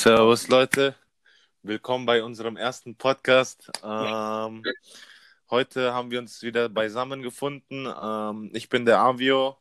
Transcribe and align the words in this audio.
Servus 0.00 0.48
Leute, 0.48 0.94
willkommen 1.62 2.06
bei 2.06 2.22
unserem 2.22 2.56
ersten 2.56 2.96
Podcast. 2.96 3.70
Ähm, 3.84 4.64
heute 5.50 5.92
haben 5.92 6.10
wir 6.10 6.20
uns 6.20 6.40
wieder 6.40 6.70
beisammen 6.70 7.20
gefunden. 7.20 7.86
Ähm, 8.02 8.50
ich 8.54 8.70
bin 8.70 8.86
der 8.86 9.00
Avio, 9.00 9.58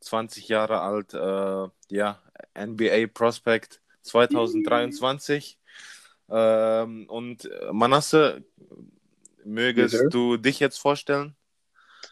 20 0.00 0.48
Jahre 0.48 0.82
alt, 0.82 1.14
äh, 1.14 1.94
ja, 1.96 2.20
NBA 2.54 3.06
Prospect 3.06 3.80
2023. 4.02 5.58
Ähm, 6.28 7.08
und 7.08 7.48
Manasse, 7.72 8.44
mögest 9.46 9.94
Bitte? 9.94 10.08
du 10.10 10.36
dich 10.36 10.60
jetzt 10.60 10.76
vorstellen? 10.76 11.34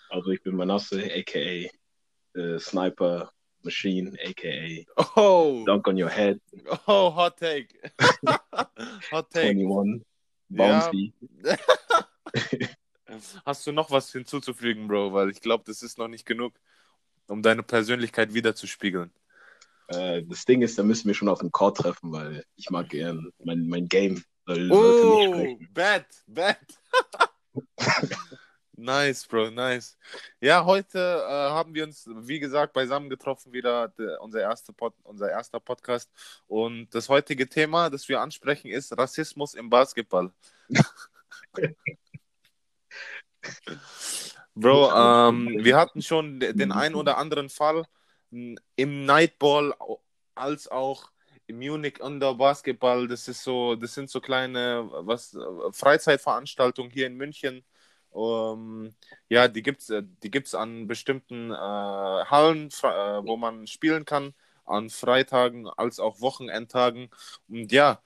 Also 0.09 0.31
ich 0.31 0.43
bin 0.43 0.57
Manasse, 0.57 1.03
aka 1.03 1.69
äh, 2.33 2.59
Sniper 2.59 3.31
Machine, 3.63 4.17
aka 4.27 4.87
Oh, 5.17 5.65
Dunk 5.67 5.87
on 5.87 6.03
Your 6.03 6.09
Head, 6.09 6.41
oh, 6.87 7.15
Hot 7.15 7.39
Take. 7.39 7.69
Hot 9.13 9.31
Take. 9.31 9.49
21, 9.49 10.05
Ja. 10.51 10.91
Bouncy. 10.91 11.13
Hast 13.45 13.67
du 13.67 13.73
noch 13.73 13.91
was 13.91 14.13
hinzuzufügen, 14.13 14.87
Bro? 14.89 15.13
Weil 15.13 15.31
ich 15.31 15.41
glaube, 15.41 15.65
das 15.67 15.83
ist 15.83 15.99
noch 15.99 16.09
nicht 16.09 16.27
genug, 16.27 16.55
um 17.27 17.43
deine 17.43 17.63
Persönlichkeit 17.63 18.35
wiederzuspiegeln. 18.35 19.11
Äh, 19.89 20.23
das 20.25 20.45
Ding 20.45 20.63
ist, 20.63 20.79
da 20.79 20.83
müssen 20.83 21.09
wir 21.09 21.15
schon 21.15 21.29
auf 21.29 21.41
dem 21.41 21.51
Court 21.51 21.79
treffen, 21.79 22.13
weil 22.13 22.45
ich 22.57 22.71
mag 22.71 22.91
gern 22.91 23.31
mein, 23.43 23.67
mein 23.67 23.89
Game 23.89 24.23
soll, 24.47 24.71
Oh, 24.71 25.59
bad, 25.73 26.07
bad. 26.27 26.59
nice, 28.79 29.27
Bro, 29.27 29.51
nice. 29.51 29.99
Ja, 30.41 30.65
heute 30.65 30.99
äh, 30.99 31.31
haben 31.31 31.75
wir 31.75 31.85
uns, 31.85 32.09
wie 32.09 32.39
gesagt, 32.41 32.73
beisammen 32.73 33.11
getroffen, 33.11 33.53
wieder 33.53 33.89
der, 33.89 34.21
unser, 34.23 34.41
erste 34.41 34.73
Pod, 34.73 34.95
unser 35.03 35.31
erster 35.31 35.61
Podcast. 35.61 36.11
Und 36.47 36.89
das 36.95 37.09
heutige 37.09 37.49
Thema, 37.49 37.91
das 37.91 38.09
wir 38.09 38.21
ansprechen, 38.21 38.69
ist 38.69 38.97
Rassismus 38.97 39.55
im 39.55 39.69
Basketball. 39.69 40.33
Bro, 44.55 44.91
ähm, 44.93 45.65
wir 45.65 45.77
hatten 45.77 46.03
schon 46.03 46.41
de- 46.41 46.53
den 46.53 46.73
einen 46.73 46.95
oder 46.95 47.19
anderen 47.19 47.49
Fall 47.49 47.85
m, 48.33 48.57
im 48.77 49.05
Nightball 49.05 49.75
als 50.35 50.69
auch 50.69 51.11
im 51.47 51.59
Munich 51.59 52.01
Under 52.01 52.35
Basketball. 52.35 53.07
Das 53.09 53.29
ist 53.29 53.43
so, 53.43 53.77
das 53.77 53.95
sind 53.95 54.11
so 54.11 54.21
kleine 54.21 54.89
was 54.91 55.35
äh, 55.35 55.39
Freizeitveranstaltungen 55.73 56.91
hier 56.91 57.07
in 57.07 57.17
München. 57.17 57.65
Ähm, 58.15 58.95
ja, 59.29 59.49
die 59.49 59.63
gibt's, 59.63 59.91
äh, 59.91 60.03
die 60.23 60.31
gibt's 60.31 60.55
an 60.55 60.87
bestimmten 60.87 61.51
äh, 61.51 61.55
Hallen, 61.55 62.69
äh, 62.83 63.27
wo 63.27 63.37
man 63.37 63.67
spielen 63.67 64.05
kann, 64.05 64.35
an 64.65 64.91
Freitagen 64.91 65.69
als 65.69 66.01
auch 66.01 66.21
Wochenendtagen. 66.21 67.11
Und 67.49 67.73
ja, 67.73 68.01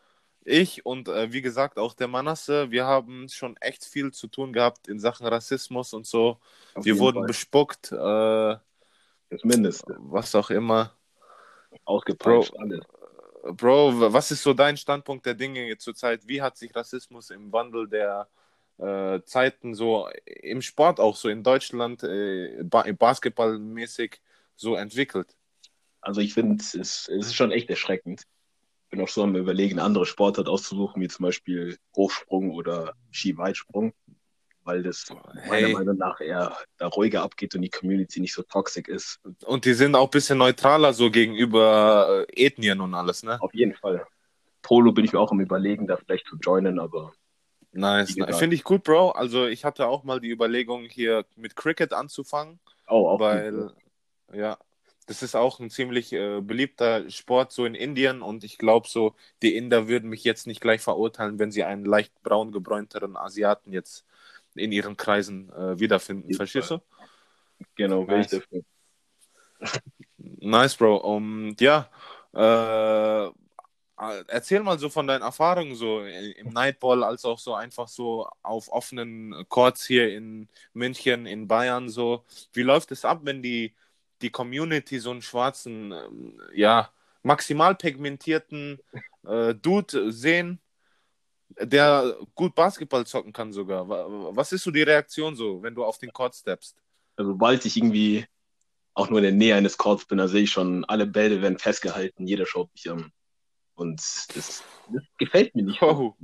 ich 0.44 0.84
und 0.84 1.08
äh, 1.08 1.32
wie 1.32 1.42
gesagt 1.42 1.78
auch 1.78 1.94
der 1.94 2.08
Manasse, 2.08 2.70
wir 2.70 2.86
haben 2.86 3.28
schon 3.28 3.56
echt 3.58 3.84
viel 3.84 4.12
zu 4.12 4.26
tun 4.28 4.52
gehabt 4.52 4.88
in 4.88 4.98
Sachen 4.98 5.26
Rassismus 5.26 5.92
und 5.94 6.06
so. 6.06 6.38
Auf 6.74 6.84
Wir 6.84 6.98
wurden 6.98 7.18
Fall. 7.18 7.26
bespuckt, 7.26 7.92
äh, 7.92 8.56
das 9.30 9.44
Mindeste. 9.44 9.96
was 9.98 10.34
auch 10.34 10.50
immer. 10.50 10.96
Ausgepeitscht, 11.84 12.54
alles. 12.58 12.84
Bro, 13.44 14.12
was 14.12 14.30
ist 14.30 14.42
so 14.42 14.54
dein 14.54 14.76
Standpunkt 14.76 15.26
der 15.26 15.34
Dinge 15.34 15.76
zurzeit? 15.78 16.26
Wie 16.28 16.40
hat 16.42 16.56
sich 16.56 16.74
Rassismus 16.74 17.30
im 17.30 17.52
Wandel 17.52 17.88
der 17.88 18.28
äh, 18.78 19.20
Zeiten 19.24 19.74
so 19.74 20.08
im 20.24 20.62
Sport 20.62 21.00
auch 21.00 21.16
so 21.16 21.28
in 21.28 21.42
Deutschland 21.42 22.02
äh, 22.02 22.62
ba 22.62 22.84
basketballmäßig 22.92 24.20
so 24.56 24.74
entwickelt? 24.76 25.36
Also 26.00 26.20
ich 26.20 26.34
finde, 26.34 26.56
es, 26.56 26.74
es 26.74 27.08
ist 27.08 27.34
schon 27.34 27.52
echt 27.52 27.70
erschreckend. 27.70 28.24
Bin 28.90 29.00
auch 29.00 29.08
so 29.08 29.22
am 29.22 29.36
überlegen, 29.36 29.78
andere 29.78 30.04
Sportarten 30.04 30.50
auszusuchen, 30.50 31.00
wie 31.00 31.08
zum 31.08 31.24
Beispiel 31.24 31.78
Hochsprung 31.96 32.50
oder 32.50 32.94
Skiweitsprung, 33.10 33.94
weil 34.64 34.82
das 34.82 35.06
meiner 35.46 35.68
Hey, 35.68 35.72
Meinung 35.72 35.96
nach 35.96 36.20
eher 36.20 36.56
da 36.76 36.88
ruhiger 36.88 37.22
abgeht 37.22 37.54
und 37.54 37.62
die 37.62 37.70
Community 37.70 38.20
nicht 38.20 38.34
so 38.34 38.42
toxisch 38.42 38.88
ist. 38.88 39.20
und 39.46 39.64
die 39.64 39.74
sind 39.74 39.94
auch 39.94 40.08
ein 40.08 40.10
bisschen 40.10 40.38
neutraler 40.38 40.92
so 40.92 41.10
gegenüber 41.10 42.26
äh, 42.28 42.46
Ethnien 42.46 42.80
und 42.80 42.94
alles, 42.94 43.22
ne? 43.22 43.40
Auf 43.40 43.54
jeden 43.54 43.74
Fall. 43.74 44.06
Polo 44.60 44.92
bin 44.92 45.04
ich 45.04 45.12
mir 45.12 45.20
auch 45.20 45.32
am 45.32 45.40
überlegen, 45.40 45.86
da 45.86 45.96
vielleicht 45.96 46.26
zu 46.26 46.36
joinen, 46.36 46.78
aber 46.78 47.12
Nice. 47.72 48.14
Finde 48.38 48.54
ich 48.54 48.64
gut, 48.64 48.84
Bro. 48.84 49.10
Also 49.10 49.46
ich 49.46 49.64
hatte 49.64 49.86
auch 49.86 50.04
mal 50.04 50.20
die 50.20 50.30
Überlegung, 50.30 50.84
hier 50.84 51.24
mit 51.36 51.56
Cricket 51.56 51.92
anzufangen. 51.92 52.58
oh, 52.88 53.08
auch 53.08 53.20
weil, 53.20 53.72
ja, 54.32 54.58
das 55.06 55.22
ist 55.22 55.34
auch 55.34 55.58
ein 55.58 55.70
ziemlich 55.70 56.12
äh, 56.12 56.40
beliebter 56.40 57.08
Sport 57.10 57.52
so 57.52 57.64
in 57.64 57.74
Indien 57.74 58.22
und 58.22 58.44
ich 58.44 58.58
glaube 58.58 58.88
so, 58.88 59.14
die 59.42 59.56
Inder 59.56 59.88
würden 59.88 60.08
mich 60.10 60.22
jetzt 60.22 60.46
nicht 60.46 60.60
gleich 60.60 60.80
verurteilen, 60.80 61.38
wenn 61.38 61.50
sie 61.50 61.64
einen 61.64 61.84
leicht 61.84 62.12
braun 62.22 62.52
gebräunteren 62.52 63.16
Asiaten 63.16 63.72
jetzt 63.72 64.04
in 64.54 64.70
ihren 64.70 64.96
Kreisen 64.96 65.50
äh, 65.52 65.80
wiederfinden. 65.80 66.24
jeden 66.24 66.36
Verstehst 66.36 66.70
du? 66.70 66.78
genau, 67.74 68.04
Nice. 68.04 68.30
dafür. 68.30 68.62
Nice, 70.18 70.76
Bro. 70.76 70.96
Und 70.98 71.60
ja, 71.60 71.88
äh, 72.32 73.30
erzähl 73.96 74.62
mal 74.62 74.78
so 74.78 74.88
von 74.90 75.06
deinen 75.06 75.22
Erfahrungen 75.22 75.74
so 75.74 76.00
im 76.04 76.48
Nightball, 76.52 77.04
als 77.04 77.24
auch 77.24 77.38
so 77.38 77.54
einfach 77.54 77.88
so 77.88 78.28
auf 78.42 78.68
offenen 78.68 79.46
Courts 79.48 79.84
hier 79.86 80.14
in 80.14 80.48
München, 80.72 81.26
in 81.26 81.46
Bayern 81.48 81.88
so. 81.88 82.24
Wie 82.52 82.62
läuft 82.62 82.90
es 82.92 83.04
ab, 83.04 83.20
wenn 83.24 83.42
die, 83.42 83.74
die 84.22 84.30
Community 84.30 84.98
so 84.98 85.10
einen 85.10 85.22
schwarzen, 85.22 85.92
ähm, 85.92 86.40
ja, 86.54 86.90
maximal 87.22 87.74
pigmentierten 87.76 88.80
äh, 89.26 89.54
Dude 89.54 90.12
sehen, 90.12 90.60
der 91.60 92.16
gut 92.34 92.54
Basketball 92.54 93.06
zocken 93.06 93.32
kann 93.32 93.52
sogar? 93.52 93.88
Wa- 93.88 94.06
Was 94.36 94.52
ist 94.52 94.64
so 94.64 94.70
die 94.70 94.82
Reaktion 94.82 95.36
so, 95.36 95.62
wenn 95.62 95.74
du 95.74 95.84
auf 95.84 95.98
den 95.98 96.12
Court 96.12 96.34
steppst? 96.34 96.76
Also 97.16 97.32
sobald 97.32 97.64
ich 97.64 97.76
irgendwie 97.76 98.26
auch 98.94 99.10
nur 99.10 99.18
in 99.20 99.24
der 99.24 99.32
Nähe 99.32 99.56
eines 99.56 99.78
Courts 99.78 100.06
bin, 100.06 100.18
da 100.18 100.28
sehe 100.28 100.42
ich 100.44 100.50
schon, 100.52 100.84
alle 100.86 101.06
Bälle 101.06 101.42
werden 101.42 101.58
festgehalten, 101.58 102.26
jeder 102.26 102.46
schaut 102.46 102.72
mich 102.74 102.90
an. 102.90 103.12
Und 103.74 104.00
das, 104.34 104.62
das 104.88 105.02
gefällt 105.18 105.54
mir 105.54 105.64
nicht. 105.64 105.82
Oh. 105.82 106.14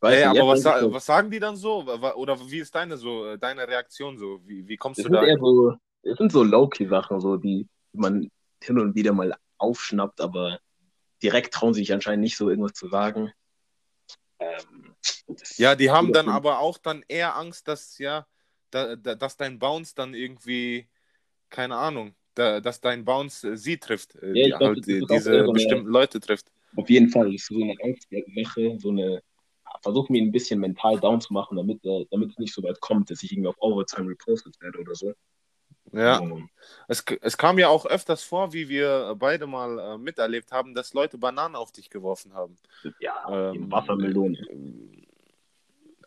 Weiß 0.00 0.16
nicht, 0.16 0.40
aber 0.40 0.52
was, 0.52 0.62
sa 0.62 0.92
was 0.92 1.06
sagen 1.06 1.30
die 1.30 1.40
dann 1.40 1.56
so? 1.56 1.82
Oder 1.82 2.38
wie 2.50 2.60
ist 2.60 2.74
deine 2.74 2.96
so 2.96 3.26
äh, 3.26 3.38
deine 3.38 3.66
Reaktion 3.66 4.16
so? 4.16 4.40
Wie, 4.46 4.66
wie 4.68 4.76
kommst 4.76 4.98
das 5.00 5.06
du 5.06 5.12
da? 5.12 5.26
so, 5.38 5.76
das 6.02 6.18
sind 6.18 6.30
so 6.30 6.44
Low-Key-Sachen, 6.44 7.20
so, 7.20 7.36
die 7.36 7.66
man 7.92 8.30
hin 8.62 8.78
und 8.78 8.94
wieder 8.94 9.12
mal 9.12 9.34
aufschnappt, 9.58 10.20
aber 10.20 10.60
direkt 11.22 11.52
trauen 11.52 11.74
sie 11.74 11.80
sich 11.80 11.92
anscheinend 11.92 12.22
nicht 12.22 12.36
so 12.36 12.48
irgendwas 12.48 12.74
zu 12.74 12.88
sagen. 12.88 13.32
Ähm, 14.38 14.94
Ja, 15.56 15.74
die 15.74 15.90
haben 15.90 16.12
dann 16.12 16.26
Ja. 16.26 16.32
aber 16.32 16.60
auch 16.60 16.78
dann 16.78 17.04
eher 17.08 17.36
Angst, 17.36 17.66
dass 17.66 17.98
ja, 17.98 18.26
da, 18.70 18.96
da, 18.96 19.14
dass 19.14 19.36
dein 19.36 19.58
Bounce 19.58 19.94
dann 19.94 20.14
irgendwie, 20.14 20.88
keine 21.50 21.76
Ahnung, 21.76 22.14
da, 22.38 22.60
dass 22.60 22.80
dein 22.80 23.04
Bounce 23.04 23.44
äh, 23.44 23.56
sie 23.56 23.78
trifft, 23.78 24.14
äh, 24.16 24.34
Ja, 24.34 24.44
die 24.46 24.50
glaub, 24.50 24.62
halt 24.62 24.86
die, 24.86 25.00
diese 25.06 25.22
so 25.32 25.36
eine- 25.38 25.52
bestimmten 25.52 25.88
Leute 25.88 26.20
trifft. 26.20 26.46
Auf 26.76 26.88
jeden 26.90 27.08
Fall 27.08 27.34
ist 27.34 27.46
so 27.46 27.54
eine 27.54 27.74
Angstsache, 27.82 28.76
so 28.78 28.90
eine, 28.90 29.22
versuche 29.82 30.12
mir 30.12 30.22
ein 30.22 30.32
bisschen 30.32 30.60
mental 30.60 30.98
down 31.00 31.20
zu 31.20 31.32
machen, 31.32 31.56
damit, 31.56 31.84
äh, 31.84 32.04
damit 32.10 32.30
es 32.30 32.38
nicht 32.38 32.54
so 32.54 32.62
weit 32.62 32.80
kommt, 32.80 33.10
dass 33.10 33.22
ich 33.22 33.32
irgendwie 33.32 33.48
auf 33.48 33.56
Overtime 33.58 34.08
repostet 34.10 34.60
werde 34.60 34.78
oder 34.78 34.94
so. 34.94 35.12
Ja, 35.92 36.20
Ähm, 36.20 36.48
es, 36.86 37.02
es 37.22 37.38
kam 37.38 37.58
ja 37.58 37.68
auch 37.68 37.86
öfters 37.86 38.22
vor, 38.22 38.52
wie 38.52 38.68
wir 38.68 39.14
beide 39.18 39.46
mal 39.46 39.78
äh, 39.78 39.98
miterlebt 39.98 40.52
haben, 40.52 40.74
dass 40.74 40.92
Leute 40.92 41.16
Bananen 41.18 41.56
auf 41.56 41.72
dich 41.72 41.88
geworfen 41.90 42.34
haben. 42.34 42.56
ja, 43.00 43.50
Ähm, 43.50 43.70
Wassermelonen. 43.70 44.36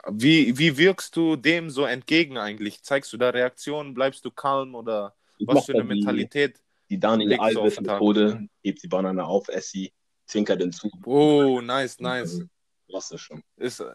Wie, 0.10 0.58
wie 0.58 0.78
wirkst 0.78 1.16
du 1.16 1.36
dem 1.36 1.70
so 1.70 1.86
entgegen 1.86 2.38
eigentlich? 2.38 2.82
Zeigst 2.84 3.14
du 3.14 3.18
da 3.18 3.30
Reaktionen? 3.30 3.94
Bleibst 3.94 4.26
du 4.26 4.32
calm 4.32 4.74
oder 4.76 5.16
was 5.48 5.66
für 5.66 5.74
eine 5.74 5.84
Mentalität? 5.84 6.62
die 6.92 7.00
Daniel 7.00 7.40
Alves? 7.40 7.80
Methode, 7.80 8.48
hebt 8.62 8.84
die 8.84 8.88
Banane 8.88 9.26
auf, 9.26 9.48
ess 9.48 9.72
sie, 9.72 9.94
zwinkert 10.26 10.60
hinzu. 10.60 10.92
Oh, 11.06 11.62
nice, 11.62 12.00
nice. 12.00 12.40
Dann 12.40 12.50
war's 12.90 13.10
das 13.10 13.22
schon. 13.22 13.42
Ist 13.56 13.80
äh, 13.80 13.94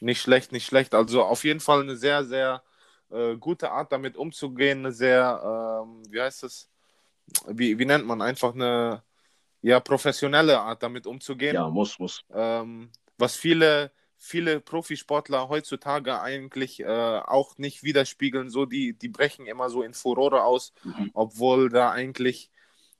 nicht 0.00 0.20
schlecht, 0.20 0.50
nicht 0.50 0.66
schlecht. 0.66 0.94
Also 0.94 1.22
auf 1.22 1.44
jeden 1.44 1.60
Fall 1.60 1.82
eine 1.82 1.94
sehr, 1.94 2.24
sehr 2.24 2.62
äh, 3.10 3.36
gute 3.36 3.70
Art, 3.70 3.92
damit 3.92 4.16
umzugehen. 4.16 4.78
Eine 4.78 4.92
sehr, 4.92 5.84
ähm, 5.84 6.02
wie 6.08 6.20
heißt 6.22 6.44
es? 6.44 6.70
Wie, 7.46 7.78
wie 7.78 7.84
nennt 7.84 8.06
man? 8.06 8.22
Einfach 8.22 8.54
eine 8.54 9.02
ja, 9.60 9.78
professionelle 9.78 10.58
Art, 10.58 10.82
damit 10.82 11.06
umzugehen. 11.06 11.54
Ja, 11.54 11.68
muss, 11.68 11.98
muss. 11.98 12.24
Ähm, 12.32 12.90
was 13.18 13.36
viele, 13.36 13.92
viele 14.22 14.60
Profisportler 14.60 15.48
heutzutage 15.48 16.20
eigentlich 16.20 16.80
äh, 16.80 16.86
auch 16.86 17.58
nicht 17.58 17.82
widerspiegeln. 17.82 18.50
So, 18.50 18.66
die, 18.66 18.92
die 18.92 19.08
brechen 19.08 19.46
immer 19.46 19.68
so 19.68 19.82
in 19.82 19.94
Furore 19.94 20.44
aus, 20.44 20.72
Mhm. 20.84 21.10
obwohl 21.12 21.68
da 21.70 21.90
eigentlich 21.90 22.50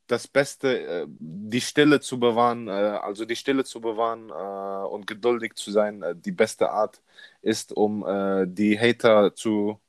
das 0.08 0.26
Beste, 0.26 0.80
äh, 0.80 1.06
die 1.08 1.60
Stille 1.60 2.00
zu 2.00 2.18
bewahren, 2.18 2.66
äh, 2.66 2.72
also 2.72 3.24
die 3.24 3.36
Stille 3.36 3.62
zu 3.64 3.80
bewahren 3.80 4.30
äh, 4.30 4.86
und 4.88 5.06
geduldig 5.06 5.54
zu 5.54 5.70
sein, 5.70 6.02
äh, 6.02 6.16
die 6.16 6.32
beste 6.32 6.70
Art 6.70 7.00
ist, 7.40 7.72
um 7.72 8.04
äh, 8.04 8.44
die 8.48 8.76
Hater 8.78 9.32
zu, 9.34 9.80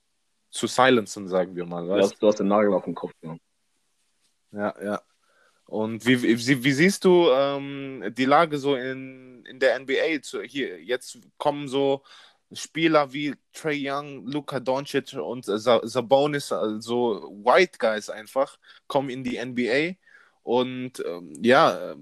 zu 0.52 0.68
silenzen, 0.68 1.28
sagen 1.28 1.56
wir 1.56 1.66
mal. 1.66 1.86
Du 1.86 1.94
Weißt? 1.94 2.12
hast, 2.12 2.22
du 2.22 2.28
hast 2.28 2.40
den 2.40 2.48
Nagel 2.48 2.74
auf 2.76 2.86
den 2.86 2.94
Kopf 2.94 3.12
genommen. 3.20 3.42
Ja, 4.52 4.76
ja. 4.84 5.02
Und 5.66 6.06
wie, 6.06 6.22
wie, 6.22 6.64
wie 6.64 6.72
siehst 6.72 7.06
du 7.06 7.30
ähm, 7.32 8.14
die 8.16 8.26
Lage 8.26 8.58
so 8.58 8.76
in, 8.76 9.46
in 9.46 9.60
der 9.60 9.80
NBA? 9.80 10.22
Zu, 10.22 10.44
hier, 10.44 10.82
jetzt 10.84 11.20
kommen 11.38 11.68
so 11.68 12.04
Spieler 12.52 13.12
wie 13.14 13.36
Trey 13.54 13.90
Young, 13.90 14.28
Luka 14.28 14.60
Doncic 14.60 15.14
und 15.14 15.46
Sabonis, 15.46 16.52
also 16.52 17.24
White 17.44 17.78
Guys 17.80 18.10
einfach, 18.10 18.58
kommen 18.88 19.10
in 19.10 19.24
die 19.24 19.44
NBA 19.44 19.96
und 20.44 21.04
ähm, 21.06 21.34
ja, 21.42 21.96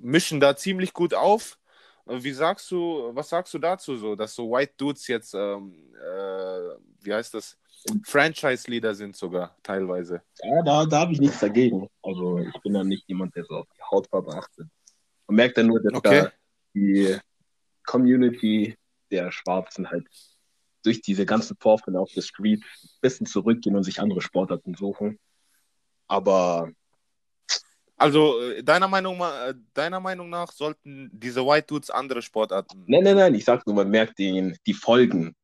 mischen 0.00 0.40
da 0.40 0.56
ziemlich 0.56 0.92
gut 0.92 1.14
auf. 1.14 1.58
Wie 2.06 2.32
sagst 2.32 2.70
du, 2.70 3.10
was 3.14 3.28
sagst 3.28 3.54
du 3.54 3.58
dazu 3.58 3.96
so, 3.96 4.16
dass 4.16 4.34
so 4.34 4.50
White 4.50 4.74
Dudes 4.76 5.06
jetzt, 5.06 5.34
ähm, 5.34 5.94
äh, 5.94 6.76
wie 7.00 7.14
heißt 7.14 7.32
das, 7.34 7.56
Franchise-Leader 8.04 8.94
sind 8.94 9.16
sogar 9.16 9.56
teilweise? 9.62 10.22
Ja, 10.42 10.62
da, 10.62 10.86
da 10.86 11.00
habe 11.00 11.12
ich 11.12 11.20
nichts 11.20 11.40
dagegen. 11.40 11.88
Also 12.02 12.38
ich 12.38 12.62
bin 12.62 12.74
da 12.74 12.84
nicht 12.84 13.08
jemand, 13.08 13.34
der 13.34 13.44
so 13.44 13.56
auf 13.56 13.66
die 13.76 13.82
Hautfarbe 13.82 14.34
achtet. 14.34 14.68
Man 15.26 15.36
merkt 15.36 15.56
dann 15.58 15.66
nur, 15.66 15.80
dass 15.80 15.94
okay. 15.94 16.22
da 16.22 16.32
die 16.74 17.18
Community 17.84 18.76
der 19.10 19.30
Schwarzen 19.32 19.90
halt 19.90 20.06
durch 20.82 21.00
diese 21.00 21.26
ganzen 21.26 21.56
Vorfälle 21.58 21.98
auf 22.00 22.12
der 22.12 22.22
Street 22.22 22.62
ein 22.62 22.88
bisschen 23.00 23.26
zurückgehen 23.26 23.76
und 23.76 23.84
sich 23.84 24.00
andere 24.00 24.20
Sportarten 24.20 24.74
suchen. 24.74 25.18
Aber. 26.06 26.70
Also, 27.96 28.40
äh, 28.40 28.64
deiner 28.64 28.88
Meinung, 28.88 29.20
äh, 29.20 29.54
deiner 29.74 30.00
Meinung 30.00 30.28
nach 30.28 30.50
sollten 30.50 31.10
diese 31.12 31.46
White 31.46 31.68
Dudes 31.68 31.90
andere 31.90 32.20
Sportarten. 32.20 32.84
Nein, 32.86 33.04
nein, 33.04 33.16
nein, 33.16 33.34
ich 33.34 33.44
sag 33.44 33.64
nur, 33.66 33.76
man 33.76 33.90
merkt 33.90 34.18
den, 34.18 34.56
die 34.66 34.74
Folgen, 34.74 35.36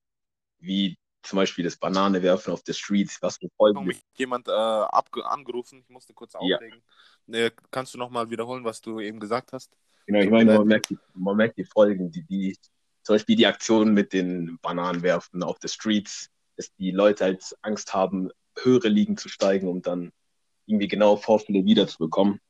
wie 0.58 0.96
zum 1.28 1.36
Beispiel 1.36 1.64
das 1.64 1.76
Banane 1.76 2.22
werfen 2.22 2.52
auf 2.52 2.62
der 2.62 2.72
Street, 2.72 3.16
was 3.20 3.36
für 3.36 3.48
Folgen. 3.56 3.84
Mich 3.84 4.02
jemand 4.16 4.48
äh, 4.48 4.50
angerufen, 4.52 5.80
ich 5.80 5.88
musste 5.88 6.14
kurz 6.14 6.34
auflegen. 6.34 6.82
Ja. 7.26 7.50
Kannst 7.70 7.94
du 7.94 7.98
nochmal 7.98 8.30
wiederholen, 8.30 8.64
was 8.64 8.80
du 8.80 9.00
eben 9.00 9.20
gesagt 9.20 9.52
hast? 9.52 9.76
Genau, 10.06 10.20
ich 10.20 10.30
meine, 10.30 10.56
man 10.56 10.66
merkt, 10.66 10.88
die, 10.88 10.98
man 11.12 11.36
merkt 11.36 11.58
die 11.58 11.64
Folgen, 11.64 12.10
die, 12.10 12.22
die 12.22 12.56
zum 13.02 13.14
Beispiel 13.14 13.36
die 13.36 13.46
Aktion 13.46 13.92
mit 13.92 14.12
den 14.12 14.58
Bananenwerfen 14.62 15.42
auf 15.42 15.58
der 15.58 15.68
Streets, 15.68 16.30
dass 16.56 16.74
die 16.76 16.90
Leute 16.90 17.24
halt 17.24 17.44
Angst 17.62 17.92
haben, 17.92 18.30
höhere 18.62 18.88
Ligen 18.88 19.18
zu 19.18 19.28
steigen, 19.28 19.68
um 19.68 19.82
dann 19.82 20.12
irgendwie 20.66 20.88
genau 20.88 21.16
Vorfälle 21.16 21.64
wiederzubekommen. 21.64 22.40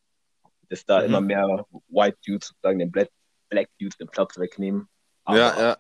Dass 0.69 0.85
da 0.85 1.01
mhm. 1.01 1.07
immer 1.07 1.21
mehr 1.21 1.67
White 1.89 2.19
Dudes 2.25 2.49
sozusagen 2.49 2.79
den 2.79 2.93
Black, 2.93 3.11
Black 3.49 3.71
Dudes 3.81 3.97
den 3.99 4.09
Platz 4.09 4.39
wegnehmen. 4.39 4.89
Aber 5.25 5.39
ja, 5.39 5.61
ja. 5.61 5.79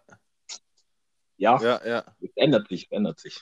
Ja, 1.38 1.61
ja, 1.62 1.81
ja. 1.87 2.05
Es 2.20 2.31
ändert 2.35 2.69
sich, 2.69 2.85
es 2.85 2.93
ändert 2.93 3.19
sich. 3.19 3.40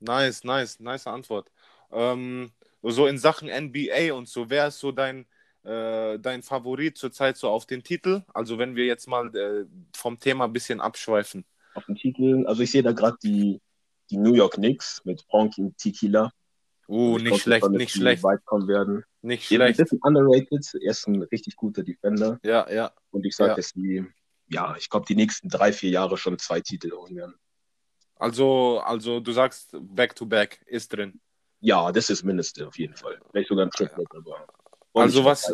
Nice, 0.00 0.44
nice, 0.44 0.80
nice 0.80 1.06
Antwort. 1.06 1.50
Ähm, 1.92 2.50
so 2.82 3.06
in 3.06 3.18
Sachen 3.18 3.48
NBA 3.48 4.12
und 4.14 4.28
so, 4.28 4.50
wer 4.50 4.68
ist 4.68 4.78
so 4.78 4.92
dein, 4.92 5.26
äh, 5.64 6.18
dein 6.18 6.42
Favorit 6.42 6.96
zurzeit 6.98 7.36
so 7.36 7.48
auf 7.48 7.66
den 7.66 7.82
Titel? 7.82 8.22
Also 8.32 8.58
wenn 8.58 8.74
wir 8.74 8.86
jetzt 8.86 9.06
mal 9.06 9.34
äh, 9.36 9.66
vom 9.94 10.18
Thema 10.18 10.44
ein 10.44 10.52
bisschen 10.52 10.80
abschweifen. 10.80 11.44
Auf 11.74 11.84
den 11.86 11.96
Titel, 11.96 12.44
also 12.46 12.62
ich 12.62 12.70
sehe 12.70 12.82
da 12.82 12.92
gerade 12.92 13.16
die, 13.22 13.60
die 14.10 14.16
New 14.16 14.34
York 14.34 14.54
Knicks 14.54 15.02
mit 15.04 15.24
und 15.28 15.76
Tequila. 15.78 16.32
Uh, 16.88 17.18
nicht 17.18 17.42
schlecht, 17.42 17.68
nicht 17.70 17.92
schlecht. 17.92 18.22
Weit 18.22 18.44
kommen 18.44 18.68
werden. 18.68 19.02
Nicht 19.20 19.44
schlecht. 19.44 19.80
Ein 19.80 19.84
bisschen 19.84 19.98
underrated. 20.02 20.72
Er 20.80 20.90
ist 20.92 21.08
ein 21.08 21.20
richtig 21.22 21.56
guter 21.56 21.82
Defender. 21.82 22.38
Ja, 22.44 22.70
ja. 22.70 22.92
Und 23.10 23.26
ich 23.26 23.34
sage, 23.34 23.50
ja. 23.50 23.56
dass 23.56 23.72
die, 23.72 24.06
ja, 24.48 24.76
ich 24.78 24.90
glaube, 24.90 25.06
die 25.06 25.14
nächsten 25.14 25.48
drei, 25.48 25.72
vier 25.72 25.90
Jahre 25.90 26.16
schon 26.16 26.38
zwei 26.38 26.60
Titel 26.60 26.92
holen 26.92 27.16
werden. 27.16 27.34
Also, 28.16 28.80
also 28.84 29.20
du 29.20 29.32
sagst 29.32 29.70
Back-to-Back 29.72 30.60
-back 30.62 30.66
ist 30.66 30.92
drin. 30.92 31.20
Ja, 31.60 31.92
das 31.92 32.10
ist 32.10 32.22
Mindeste 32.22 32.66
auf 32.66 32.78
jeden 32.78 32.96
Fall. 32.96 33.20
Vielleicht 33.30 33.48
sogar 33.48 33.66
ein 33.66 33.70
Triplet, 33.70 34.08
ja. 34.12 34.18
aber 34.18 34.46
also 34.94 35.24
was, 35.24 35.52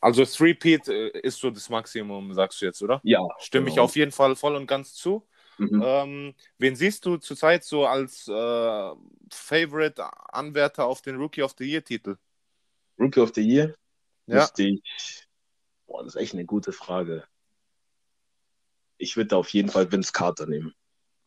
also 0.00 0.24
Three-Peat 0.24 0.88
äh, 0.88 1.08
ist 1.20 1.38
so 1.38 1.50
das 1.50 1.68
Maximum, 1.68 2.32
sagst 2.34 2.60
du 2.60 2.66
jetzt, 2.66 2.82
oder? 2.82 3.00
Ja. 3.04 3.26
Stimme 3.38 3.66
genau. 3.66 3.74
ich 3.74 3.80
auf 3.80 3.96
jeden 3.96 4.12
Fall 4.12 4.36
voll 4.36 4.56
und 4.56 4.66
ganz 4.66 4.94
zu. 4.94 5.26
Mhm. 5.58 5.82
Ähm, 5.84 6.34
wen 6.58 6.76
siehst 6.76 7.04
du 7.04 7.18
zurzeit 7.18 7.64
so 7.64 7.86
als 7.86 8.26
äh, 8.28 8.90
Favorite-Anwärter 9.30 10.86
auf 10.86 11.02
den 11.02 11.16
Rookie 11.16 11.42
of 11.42 11.54
the 11.58 11.64
Year-Titel? 11.64 12.16
Rookie 12.98 13.20
of 13.20 13.32
the 13.34 13.42
Year? 13.42 13.74
Ja. 14.26 14.48
Ich... 14.56 15.26
Boah, 15.86 16.04
das 16.04 16.14
ist 16.14 16.20
echt 16.20 16.34
eine 16.34 16.44
gute 16.44 16.72
Frage. 16.72 17.24
Ich 19.00 19.16
würde 19.16 19.36
auf 19.36 19.48
jeden 19.50 19.70
Fall 19.70 19.90
Vince 19.90 20.12
Carter 20.12 20.46
nehmen. 20.46 20.74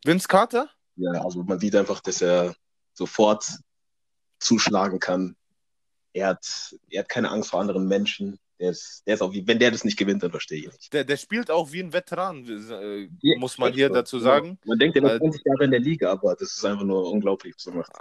Vince 0.05 0.27
Carter? 0.27 0.69
Ja, 0.95 1.11
also 1.23 1.43
man 1.43 1.59
sieht 1.59 1.75
einfach, 1.75 2.01
dass 2.01 2.21
er 2.21 2.55
sofort 2.93 3.45
zuschlagen 4.39 4.99
kann, 4.99 5.35
er 6.13 6.27
hat, 6.27 6.75
er 6.89 6.99
hat 6.99 7.09
keine 7.09 7.31
Angst 7.31 7.49
vor 7.49 7.59
anderen 7.59 7.87
Menschen. 7.87 8.39
Der 8.59 8.69
ist, 8.69 9.03
der 9.07 9.15
ist 9.15 9.21
auch, 9.21 9.33
wenn 9.33 9.59
der 9.59 9.71
das 9.71 9.83
nicht 9.83 9.97
gewinnt, 9.97 10.21
dann 10.21 10.31
verstehe 10.31 10.59
ich 10.59 10.67
nicht. 10.67 10.93
Der, 10.93 11.03
der 11.03 11.17
spielt 11.17 11.49
auch 11.49 11.71
wie 11.71 11.81
ein 11.81 11.91
Veteran, 11.91 12.45
äh, 12.45 13.09
ja, 13.21 13.39
muss 13.39 13.57
man 13.57 13.73
hier 13.73 13.87
so. 13.87 13.95
dazu 13.95 14.19
sagen. 14.19 14.59
Man 14.65 14.77
denkt, 14.77 14.95
er 14.95 15.13
ist 15.13 15.19
20 15.19 15.41
Jahre 15.43 15.63
in 15.65 15.71
der 15.71 15.79
Liga, 15.79 16.11
aber 16.11 16.35
das 16.35 16.55
ist 16.55 16.63
einfach 16.63 16.83
nur 16.83 17.11
unglaublich 17.11 17.57
zu 17.57 17.71
machen. 17.71 17.91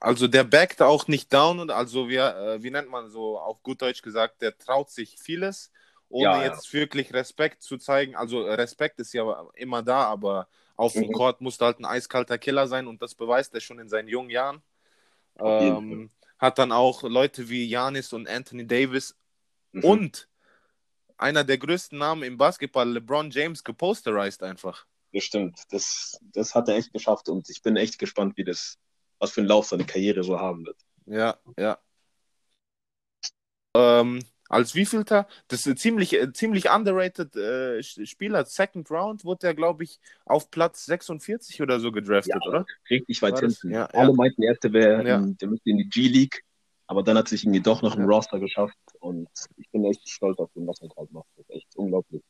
Also 0.00 0.26
der 0.26 0.44
backt 0.44 0.82
auch 0.82 1.06
nicht 1.08 1.32
down 1.32 1.60
und 1.60 1.70
also 1.70 2.08
wie, 2.08 2.16
äh, 2.16 2.62
wie 2.62 2.70
nennt 2.70 2.90
man 2.90 3.10
so 3.10 3.38
auf 3.38 3.62
gut 3.62 3.82
Deutsch 3.82 4.02
gesagt, 4.02 4.42
der 4.42 4.56
traut 4.58 4.90
sich 4.90 5.16
vieles, 5.18 5.70
ohne 6.10 6.24
ja, 6.24 6.44
jetzt 6.44 6.72
ja. 6.72 6.80
wirklich 6.80 7.14
Respekt 7.14 7.62
zu 7.62 7.78
zeigen. 7.78 8.16
Also 8.16 8.42
Respekt 8.42 9.00
ist 9.00 9.14
ja 9.14 9.48
immer 9.54 9.82
da, 9.82 10.04
aber 10.04 10.48
auf 10.76 10.94
mhm. 10.94 11.02
dem 11.02 11.12
Court 11.12 11.40
muss 11.40 11.58
halt 11.60 11.78
ein 11.78 11.84
eiskalter 11.84 12.36
Killer 12.36 12.66
sein 12.66 12.86
und 12.86 13.00
das 13.00 13.14
beweist 13.14 13.54
er 13.54 13.60
schon 13.60 13.78
in 13.78 13.88
seinen 13.88 14.08
jungen 14.08 14.30
Jahren. 14.30 14.62
Ähm, 15.38 16.10
hat 16.38 16.58
dann 16.58 16.72
auch 16.72 17.02
Leute 17.04 17.48
wie 17.48 17.64
Janis 17.64 18.12
und 18.12 18.28
Anthony 18.28 18.66
Davis 18.66 19.16
mhm. 19.72 19.84
und 19.84 20.28
einer 21.16 21.44
der 21.44 21.58
größten 21.58 21.98
Namen 21.98 22.22
im 22.22 22.38
Basketball, 22.38 22.90
LeBron 22.90 23.30
James, 23.30 23.62
geposterized 23.62 24.42
einfach. 24.42 24.86
Das 25.12 25.24
stimmt. 25.24 25.60
Das, 25.70 26.18
das 26.22 26.54
hat 26.54 26.68
er 26.68 26.76
echt 26.76 26.92
geschafft 26.92 27.28
und 27.28 27.48
ich 27.50 27.62
bin 27.62 27.76
echt 27.76 27.98
gespannt, 27.98 28.36
wie 28.36 28.44
das, 28.44 28.78
was 29.18 29.32
für 29.32 29.40
einen 29.40 29.48
Lauf 29.48 29.66
seine 29.66 29.84
Karriere 29.84 30.24
so 30.24 30.38
haben 30.38 30.64
wird. 30.66 30.78
Ja, 31.06 31.38
ja. 31.58 31.78
Ähm, 33.74 34.24
als 34.50 34.74
wievielter? 34.74 35.26
Das 35.48 35.66
ist 35.66 35.78
ziemlich, 35.78 36.12
äh, 36.12 36.32
ziemlich 36.32 36.70
underrated 36.70 37.34
äh, 37.36 37.82
Spieler. 37.82 38.44
Second 38.44 38.90
Round 38.90 39.24
wurde 39.24 39.46
er, 39.46 39.54
glaube 39.54 39.84
ich, 39.84 39.98
auf 40.26 40.50
Platz 40.50 40.84
46 40.84 41.62
oder 41.62 41.80
so 41.80 41.92
gedraftet, 41.92 42.34
ja, 42.44 42.48
oder? 42.48 42.66
Richtig 42.90 43.22
weit 43.22 43.38
hinten. 43.38 43.70
Ja, 43.70 43.86
Alle 43.86 44.10
ja. 44.10 44.14
meinten, 44.14 44.42
er 44.42 44.56
wäre, 44.72 45.08
ja. 45.08 45.20
der 45.20 45.48
müsste 45.48 45.70
in 45.70 45.78
die 45.78 45.88
G-League, 45.88 46.44
aber 46.86 47.02
dann 47.02 47.16
hat 47.16 47.28
sich 47.28 47.44
irgendwie 47.44 47.60
doch 47.60 47.80
noch 47.80 47.96
ein 47.96 48.04
Roster 48.04 48.38
geschafft 48.38 48.76
und 48.98 49.28
ich 49.56 49.70
bin 49.70 49.84
echt 49.84 50.06
stolz 50.08 50.38
auf 50.38 50.50
den, 50.54 50.66
was 50.66 50.80
er 50.82 50.88
gerade 50.88 51.08
macht. 51.12 51.28
Das 51.36 51.48
ist 51.48 51.54
echt 51.54 51.76
unglaublich. 51.76 52.22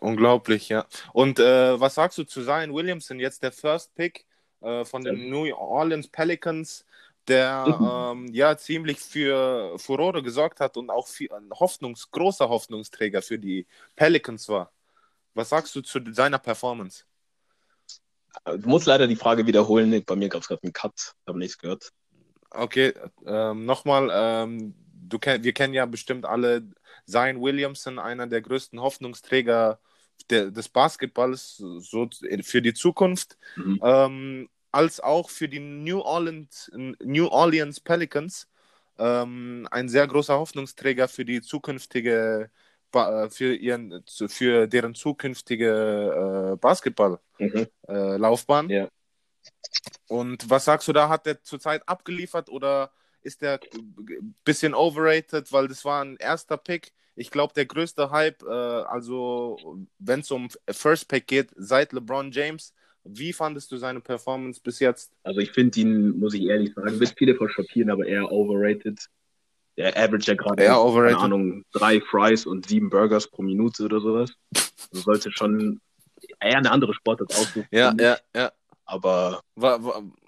Unglaublich, 0.00 0.68
ja. 0.68 0.86
Und 1.12 1.38
äh, 1.38 1.80
was 1.80 1.94
sagst 1.94 2.18
du 2.18 2.24
zu 2.24 2.44
Zion 2.44 2.74
Williamson, 2.74 3.18
jetzt 3.18 3.42
der 3.42 3.52
First 3.52 3.94
Pick 3.94 4.26
äh, 4.60 4.84
von 4.84 5.02
den 5.02 5.30
New 5.30 5.50
Orleans 5.54 6.08
Pelicans? 6.08 6.84
Der 7.28 7.66
mhm. 8.14 8.26
ähm, 8.26 8.34
ja 8.34 8.56
ziemlich 8.56 8.98
für 8.98 9.78
Furore 9.78 10.22
gesorgt 10.22 10.60
hat 10.60 10.76
und 10.76 10.90
auch 10.90 11.08
ein 11.18 11.50
Hoffnungs 11.52 12.10
großer 12.10 12.48
Hoffnungsträger 12.48 13.22
für 13.22 13.38
die 13.38 13.66
Pelicans 13.96 14.48
war. 14.48 14.72
Was 15.34 15.48
sagst 15.50 15.74
du 15.74 15.80
zu 15.80 16.00
seiner 16.12 16.38
Performance? 16.38 17.04
Du 18.44 18.68
musst 18.68 18.86
leider 18.86 19.06
die 19.06 19.16
Frage 19.16 19.46
wiederholen. 19.46 20.02
Bei 20.04 20.16
mir 20.16 20.28
gab 20.28 20.42
es 20.42 20.48
gerade 20.48 20.62
einen 20.62 20.72
Cut, 20.72 21.14
habe 21.26 21.38
nichts 21.38 21.58
gehört. 21.58 21.92
Okay, 22.50 22.92
ähm, 23.26 23.64
nochmal. 23.64 24.10
Ähm, 24.12 24.74
du 25.08 25.18
kenn, 25.18 25.42
wir 25.44 25.52
kennen 25.52 25.74
ja 25.74 25.86
bestimmt 25.86 26.24
alle 26.24 26.66
Zion 27.06 27.40
Williamson, 27.40 27.98
einer 27.98 28.26
der 28.26 28.40
größten 28.40 28.80
Hoffnungsträger 28.80 29.78
der, 30.30 30.50
des 30.50 30.68
Basketballs 30.68 31.56
so 31.56 32.08
für 32.42 32.62
die 32.62 32.74
Zukunft. 32.74 33.38
Mhm. 33.56 33.80
Ähm, 33.82 34.48
als 34.72 35.00
auch 35.00 35.30
für 35.30 35.48
die 35.48 35.60
New 35.60 36.00
Orleans, 36.00 36.70
New 36.74 37.28
Orleans 37.28 37.80
Pelicans 37.80 38.48
ähm, 38.98 39.66
ein 39.70 39.88
sehr 39.88 40.06
großer 40.06 40.38
Hoffnungsträger 40.38 41.08
für 41.08 41.24
die 41.24 41.40
zukünftige 41.42 42.50
für 43.30 43.54
ihren 43.54 44.04
für 44.28 44.66
deren 44.66 44.94
zukünftige 44.94 46.52
äh, 46.52 46.56
Basketball-Laufbahn. 46.56 48.66
Mhm. 48.66 48.70
Äh, 48.70 48.76
ja. 48.76 48.88
Und 50.08 50.50
was 50.50 50.66
sagst 50.66 50.88
du 50.88 50.92
da? 50.92 51.08
Hat 51.08 51.24
der 51.24 51.42
zurzeit 51.42 51.88
abgeliefert 51.88 52.50
oder 52.50 52.92
ist 53.22 53.40
der 53.40 53.60
ein 53.74 54.34
bisschen 54.44 54.74
overrated, 54.74 55.50
weil 55.52 55.68
das 55.68 55.86
war 55.86 56.04
ein 56.04 56.18
erster 56.18 56.58
Pick? 56.58 56.92
Ich 57.14 57.30
glaube, 57.30 57.52
der 57.54 57.66
größte 57.66 58.10
Hype, 58.10 58.42
äh, 58.42 58.50
also 58.50 59.86
wenn 59.98 60.20
es 60.20 60.30
um 60.30 60.48
First 60.68 61.08
Pick 61.08 61.26
geht, 61.26 61.50
seit 61.56 61.92
LeBron 61.92 62.30
James, 62.30 62.74
wie 63.04 63.32
fandest 63.32 63.72
du 63.72 63.76
seine 63.76 64.00
Performance 64.00 64.60
bis 64.62 64.78
jetzt? 64.78 65.12
Also 65.22 65.40
ich 65.40 65.50
finde 65.52 65.80
ihn, 65.80 66.18
muss 66.18 66.34
ich 66.34 66.44
ehrlich 66.44 66.72
sagen, 66.74 67.00
wird 67.00 67.14
viele 67.16 67.34
verschockieren, 67.34 67.90
aber 67.90 68.06
eher 68.06 68.30
overrated. 68.30 69.08
Der 69.76 69.96
average 69.96 70.30
ja 70.30 70.34
gerade, 70.34 70.62
keine 70.64 71.18
Ahnung, 71.18 71.64
drei 71.72 72.00
Fries 72.00 72.44
und 72.44 72.68
sieben 72.68 72.90
Burgers 72.90 73.28
pro 73.28 73.42
Minute 73.42 73.84
oder 73.84 74.00
sowas. 74.00 74.32
Also 74.92 75.02
sollte 75.02 75.32
schon 75.32 75.80
eher 76.40 76.58
eine 76.58 76.70
andere 76.70 76.92
Sportart 76.94 77.30
aussuchen. 77.34 77.66
Ja, 77.70 77.94
ja, 77.98 78.18
ja. 78.36 78.52
Aber. 78.84 79.40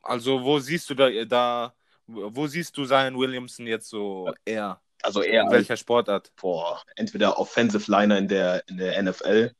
Also 0.02 0.42
wo 0.42 0.58
siehst 0.58 0.88
du 0.88 0.94
da, 0.94 1.10
da 1.26 1.74
wo 2.06 2.46
siehst 2.46 2.76
du 2.76 2.84
Zion 2.86 3.18
Williamson 3.18 3.66
jetzt 3.66 3.88
so 3.88 4.32
eher? 4.44 4.80
Also 5.02 5.22
eher 5.22 5.42
In 5.42 5.50
welcher 5.50 5.76
Sportart? 5.76 6.32
vor 6.36 6.82
entweder 6.96 7.38
Offensive 7.38 7.90
Liner 7.90 8.16
in 8.16 8.28
der, 8.28 8.66
in 8.68 8.78
der 8.78 9.02
NFL, 9.02 9.52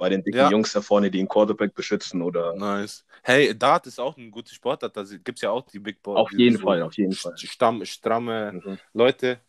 bei 0.00 0.08
den 0.08 0.24
dicken 0.24 0.38
Ja. 0.38 0.50
Jungs 0.50 0.72
da 0.72 0.80
vorne, 0.80 1.10
die 1.10 1.18
den 1.18 1.28
Quarterback 1.28 1.74
beschützen 1.74 2.22
oder 2.22 2.54
Nice. 2.56 3.04
Hey, 3.22 3.56
Dart 3.56 3.86
ist 3.86 4.00
auch 4.00 4.16
ein 4.16 4.30
gutes 4.30 4.54
Sportart. 4.54 4.96
Da 4.96 5.02
gibt 5.04 5.38
es 5.38 5.42
ja 5.42 5.50
auch 5.50 5.60
die 5.66 5.78
Big 5.78 6.02
Boy. 6.02 6.16
auf 6.16 6.30
die 6.30 6.38
jeden 6.38 6.56
so 6.56 6.62
Fall, 6.62 6.82
auf 6.82 6.96
jeden 6.96 7.12
Fall. 7.12 7.36
Stamm, 7.36 7.84
stramme 7.84 8.52
Mhm. 8.64 8.78
Leute. 8.94 9.40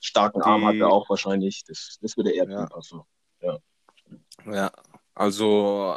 Starken 0.00 0.40
Arm 0.40 0.64
hat 0.64 0.74
Die- 0.74 0.78
er 0.80 0.88
auch 0.88 1.08
wahrscheinlich. 1.10 1.64
Das, 1.66 1.98
das 2.00 2.16
würde 2.16 2.32
eher 2.32 2.48
Ja. 2.48 2.60
ja. 2.60 2.66
passen. 2.66 3.02
Ja, 4.46 4.72
also 5.14 5.94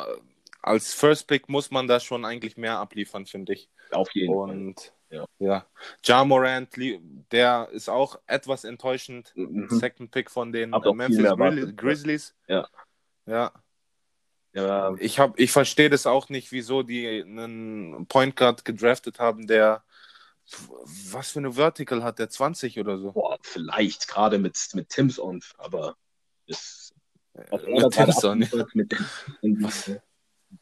als 0.62 0.94
First 0.94 1.28
Pick 1.28 1.48
muss 1.48 1.72
man 1.72 1.88
da 1.88 2.00
schon 2.02 2.26
eigentlich 2.26 2.58
mehr 2.58 2.78
abliefern, 2.78 3.26
finde 3.26 3.54
ich. 3.54 3.70
Auf 3.92 4.14
jeden 4.14 4.34
Fall. 4.34 4.50
Und 4.50 4.94
Ja. 5.10 5.26
ja, 5.40 5.66
Ja 6.04 6.26
Morant, 6.26 6.70
der 7.32 7.70
ist 7.72 7.90
auch 7.90 8.20
etwas 8.28 8.66
enttäuschend. 8.66 9.32
Mhm. 9.36 9.70
Second 9.70 10.12
Pick 10.12 10.30
von 10.30 10.52
den 10.52 10.72
Memphis. 10.72 11.76
Grizzlies. 11.78 12.36
Ja. 12.50 12.68
Ja, 13.26 13.54
Ja, 14.54 14.96
ich, 15.00 15.20
hab, 15.20 15.40
ich 15.40 15.52
verstehe 15.52 15.90
das 15.90 16.06
auch 16.06 16.30
nicht, 16.30 16.52
wieso 16.52 16.84
die 16.84 17.24
einen 17.24 18.06
Point 18.08 18.36
Guard 18.36 18.64
gedraftet 18.66 19.20
haben, 19.20 19.48
der 19.48 19.84
was 21.12 21.32
für 21.32 21.40
eine 21.40 21.54
Vertical 21.54 22.04
hat 22.04 22.20
der 22.20 22.30
20 22.30 22.80
oder 22.80 22.98
so. 23.00 23.14
boah, 23.14 23.38
vielleicht 23.42 24.08
gerade 24.08 24.38
mit, 24.38 24.58
mit 24.74 24.90
Tims 24.90 25.18
on, 25.20 25.42
aber 25.58 25.96
er 27.34 27.46
da 27.50 27.58
Mit 27.58 27.94
gerade 27.94 28.12
Timson. 28.12 28.44
abliefert 28.44 28.76
mit 28.76 28.92
dem 29.42 29.70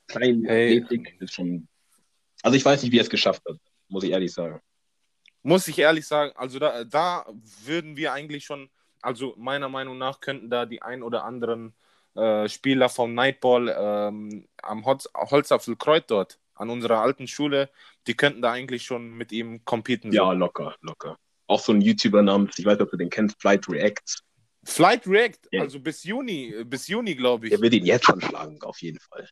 kleinen 0.07 0.45
Hey. 0.45 0.81
Athletik 0.83 1.19
ist 1.19 1.33
schon. 1.33 1.67
Also 2.43 2.55
ich 2.57 2.63
weiß 2.65 2.83
nicht, 2.83 2.91
wie 2.91 2.99
er 2.99 3.03
es 3.03 3.09
geschafft 3.09 3.43
hat, 3.47 3.57
muss 3.87 4.03
ich 4.03 4.11
ehrlich 4.11 4.33
sagen. 4.33 4.61
Muss 5.43 5.67
ich 5.67 5.77
ehrlich 5.79 6.07
sagen, 6.07 6.31
also 6.35 6.59
da, 6.59 6.83
da 6.83 7.25
würden 7.65 7.97
wir 7.97 8.13
eigentlich 8.13 8.45
schon, 8.45 8.69
also 9.01 9.33
meiner 9.37 9.69
Meinung 9.69 9.97
nach 9.97 10.19
könnten 10.19 10.49
da 10.49 10.65
die 10.65 10.81
ein 10.81 11.01
oder 11.03 11.23
anderen 11.23 11.73
äh, 12.15 12.47
Spieler 12.49 12.89
vom 12.89 13.13
Nightball 13.13 13.73
ähm, 13.77 14.47
am 14.61 14.85
Holz, 14.85 15.07
Holzapfelkreuz 15.15 16.03
dort 16.07 16.39
an 16.55 16.69
unserer 16.69 16.99
alten 17.01 17.27
Schule, 17.27 17.69
die 18.07 18.13
könnten 18.15 18.41
da 18.41 18.51
eigentlich 18.51 18.83
schon 18.83 19.11
mit 19.13 19.31
ihm 19.31 19.63
competen. 19.65 20.11
Ja, 20.11 20.25
So. 20.25 20.31
locker, 20.33 20.75
locker. 20.81 21.17
Auch 21.47 21.59
so 21.59 21.71
ein 21.73 21.81
YouTuber 21.81 22.21
namens, 22.21 22.57
ich 22.59 22.65
weiß 22.65 22.73
nicht, 22.73 22.81
ob 22.83 22.91
du 22.91 22.97
den 22.97 23.09
kennst, 23.09 23.39
Flight 23.41 23.67
Reacts. 23.67 24.23
Flight 24.63 25.07
React, 25.07 25.39
Ja. 25.51 25.61
also 25.63 25.79
bis 25.79 26.03
Juni, 26.03 26.53
bis 26.65 26.87
Juni 26.87 27.15
glaube 27.15 27.47
ich. 27.47 27.51
Der 27.51 27.61
wird 27.61 27.73
ihn 27.73 27.85
jetzt 27.85 28.05
schon 28.05 28.21
schlagen, 28.21 28.61
auf 28.61 28.79
jeden 28.81 28.99
Fall. 28.99 29.27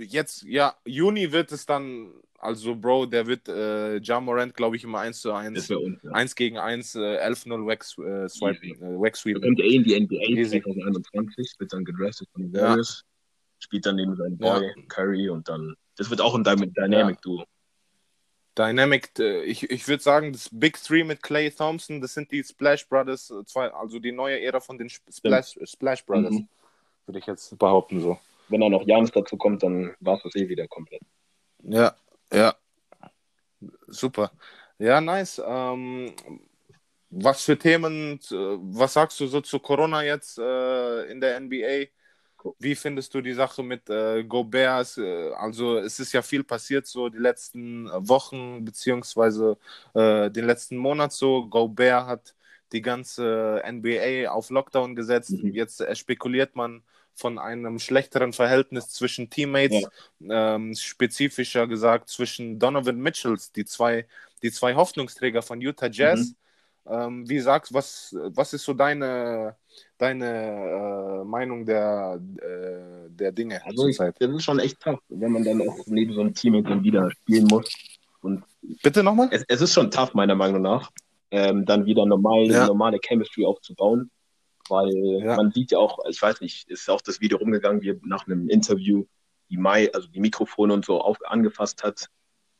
Jetzt, 0.00 0.42
ja, 0.44 0.74
Juni 0.84 1.30
wird 1.32 1.52
es 1.52 1.66
dann, 1.66 2.12
also 2.38 2.74
Bro, 2.74 3.06
der 3.06 3.26
wird 3.26 3.48
äh, 3.48 3.98
Ja 3.98 4.20
Morant, 4.20 4.54
glaube 4.54 4.76
ich, 4.76 4.84
immer 4.84 5.00
1 5.00 5.20
zu 5.20 5.32
1. 5.32 5.54
Das 5.54 5.68
wäre 5.70 5.80
unfair. 5.80 6.14
1 6.14 6.34
gegen 6.34 6.58
1, 6.58 6.94
äh, 6.96 7.18
11-0 7.18 7.66
Wax, 7.66 7.96
äh, 7.98 8.28
swipen, 8.28 8.70
Easy. 8.70 8.82
äh, 8.84 8.98
Wax 9.00 9.18
Er 9.18 9.22
sweepen. 9.22 9.42
kommt 9.42 9.58
ja 9.58 9.64
eh 9.64 9.74
in 9.76 9.84
die 9.84 9.94
NBA 10.00 10.40
Easy. 10.40 10.62
2021, 10.62 11.54
wird 11.58 11.72
dann 11.72 11.84
gedraftet 11.84 12.28
von 12.32 12.42
den 12.42 12.52
Ja. 12.54 12.68
Warriors, 12.70 13.04
spielt 13.58 13.86
dann 13.86 13.96
neben 13.96 14.14
seinem 14.16 14.38
Ja. 14.40 14.58
Boy 14.58 14.72
Curry 14.88 15.28
und 15.30 15.48
dann, 15.48 15.74
das 15.96 16.10
wird 16.10 16.20
auch 16.20 16.34
ein 16.34 16.44
Dy- 16.44 16.70
Dynamic-Duo. 16.72 17.44
Dynamic, 18.56 19.18
äh, 19.18 19.42
ich, 19.42 19.68
ich 19.68 19.88
würde 19.88 20.02
sagen, 20.02 20.32
das 20.32 20.48
Big 20.52 20.80
Three 20.80 21.02
mit 21.02 21.22
Clay 21.22 21.50
Thompson, 21.50 22.00
das 22.00 22.14
sind 22.14 22.30
die 22.30 22.44
Splash 22.44 22.86
Brothers, 22.88 23.30
äh, 23.30 23.44
zwei, 23.46 23.68
also 23.72 23.98
die 23.98 24.12
neue 24.12 24.40
Ära 24.40 24.60
von 24.60 24.78
den 24.78 24.86
Sp- 24.86 25.10
Splash, 25.10 25.58
Splash 25.64 26.04
Brothers, 26.06 26.34
Mhm. 26.34 26.48
würde 27.06 27.18
ich 27.18 27.26
jetzt 27.26 27.58
behaupten 27.58 28.00
so. 28.00 28.18
Wenn 28.48 28.62
auch 28.62 28.70
noch 28.70 28.86
Janis 28.86 29.10
dazu 29.10 29.36
kommt, 29.36 29.62
dann 29.62 29.94
war 30.00 30.16
es 30.16 30.22
das 30.22 30.36
eh 30.36 30.48
wieder 30.48 30.66
komplett. 30.68 31.02
Ja, 31.62 31.94
ja. 32.32 32.54
Super. 33.86 34.32
Ja, 34.78 35.00
nice. 35.00 35.40
Ähm, 35.44 36.14
was 37.10 37.42
für 37.44 37.58
Themen, 37.58 38.18
äh, 38.30 38.34
was 38.34 38.94
sagst 38.94 39.20
du 39.20 39.26
so 39.26 39.40
zu 39.40 39.58
Corona 39.58 40.02
jetzt 40.02 40.38
äh, 40.38 41.04
in 41.10 41.20
der 41.20 41.36
NBA? 41.40 41.86
Wie 42.58 42.74
findest 42.74 43.14
du 43.14 43.22
die 43.22 43.32
Sache 43.32 43.62
mit 43.62 43.88
äh, 43.88 44.24
Gobert? 44.24 44.98
Äh, 44.98 45.30
Also 45.32 45.78
es 45.78 46.00
ist 46.00 46.12
ja 46.12 46.22
viel 46.22 46.44
passiert 46.44 46.86
so 46.86 47.08
die 47.08 47.18
letzten 47.18 47.88
Wochen 48.08 48.64
beziehungsweise 48.64 49.56
äh, 49.94 50.30
den 50.30 50.46
letzten 50.46 50.76
Monat 50.76 51.12
so. 51.12 51.46
Gobert 51.46 52.06
hat 52.06 52.34
die 52.72 52.82
ganze 52.82 53.62
NBA 53.64 54.30
auf 54.30 54.50
Lockdown 54.50 54.94
gesetzt. 54.96 55.30
Mhm. 55.30 55.54
Jetzt 55.54 55.82
spekuliert 55.96 56.56
man 56.56 56.82
von 57.14 57.38
einem 57.38 57.78
schlechteren 57.78 58.32
Verhältnis 58.32 58.88
zwischen 58.88 59.30
Teammates, 59.30 59.88
ähm, 60.28 60.74
spezifischer 60.74 61.66
gesagt 61.66 62.08
zwischen 62.08 62.58
Donovan 62.58 62.98
Mitchells, 62.98 63.52
die 63.52 63.64
zwei, 63.64 64.06
die 64.42 64.50
zwei 64.50 64.74
Hoffnungsträger 64.74 65.42
von 65.42 65.60
Utah 65.60 65.88
Jazz. 65.90 66.30
Mhm. 66.30 66.34
Ähm, 66.86 67.28
wie 67.28 67.40
sagst 67.40 67.72
was, 67.72 68.14
was 68.18 68.52
ist 68.52 68.64
so 68.64 68.74
deine, 68.74 69.56
deine 69.96 71.22
äh, 71.22 71.24
Meinung 71.24 71.64
der, 71.64 72.20
äh, 72.42 73.08
der 73.08 73.32
Dinge 73.32 73.64
Also 73.64 73.84
zurzeit? 73.84 74.16
das 74.18 74.30
ist 74.30 74.44
schon 74.44 74.58
echt 74.58 74.80
tough, 74.80 75.00
wenn 75.08 75.32
man 75.32 75.44
dann 75.44 75.60
auch 75.62 75.78
neben 75.86 76.12
so 76.12 76.20
einem 76.20 76.34
Teammate 76.34 76.68
dann 76.68 76.84
wieder 76.84 77.10
spielen 77.22 77.46
muss. 77.46 77.72
Und 78.20 78.44
Bitte 78.82 79.02
nochmal? 79.02 79.28
es, 79.30 79.44
es 79.48 79.60
ist 79.62 79.72
schon 79.72 79.90
tough, 79.90 80.12
meiner 80.14 80.34
Meinung 80.34 80.60
nach, 80.60 80.90
ähm, 81.30 81.64
dann 81.64 81.86
wieder 81.86 82.04
normal, 82.04 82.46
Ja. 82.46 82.66
normale 82.66 82.98
Chemistry 82.98 83.46
aufzubauen. 83.46 84.10
Weil 84.68 84.92
Ja. 85.22 85.36
man 85.36 85.50
sieht 85.52 85.72
ja 85.72 85.78
auch, 85.78 85.98
ich 86.08 86.20
weiß 86.20 86.40
nicht, 86.40 86.68
ist 86.70 86.88
auch 86.88 87.00
das 87.02 87.20
Video 87.20 87.38
rumgegangen, 87.38 87.82
wie 87.82 87.98
nach 88.04 88.26
einem 88.26 88.48
Interview 88.48 89.04
die 89.50 89.58
Mai, 89.58 89.92
also 89.92 90.08
die 90.08 90.20
Mikrofone 90.20 90.72
und 90.72 90.84
so 90.84 91.00
auf, 91.00 91.18
angefasst 91.26 91.82
hat. 91.84 92.06